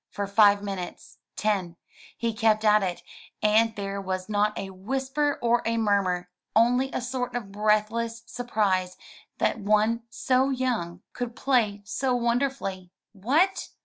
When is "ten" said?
1.35-1.75